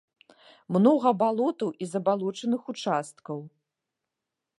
Многа 0.77 1.11
балотаў 1.21 1.69
і 1.85 1.89
забалочаных 1.93 2.61
участкаў. 2.73 3.39